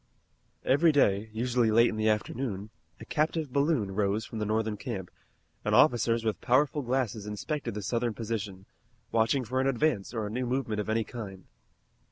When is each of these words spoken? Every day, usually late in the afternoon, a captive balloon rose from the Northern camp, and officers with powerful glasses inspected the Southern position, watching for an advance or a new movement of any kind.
Every 0.65 0.91
day, 0.91 1.29
usually 1.31 1.69
late 1.69 1.89
in 1.89 1.95
the 1.95 2.09
afternoon, 2.09 2.71
a 2.99 3.05
captive 3.05 3.53
balloon 3.53 3.91
rose 3.93 4.25
from 4.25 4.39
the 4.39 4.47
Northern 4.47 4.75
camp, 4.75 5.11
and 5.63 5.75
officers 5.75 6.25
with 6.25 6.41
powerful 6.41 6.81
glasses 6.81 7.27
inspected 7.27 7.75
the 7.75 7.83
Southern 7.83 8.15
position, 8.15 8.65
watching 9.11 9.43
for 9.45 9.61
an 9.61 9.67
advance 9.67 10.11
or 10.11 10.25
a 10.25 10.31
new 10.31 10.47
movement 10.47 10.81
of 10.81 10.89
any 10.89 11.03
kind. 11.03 11.45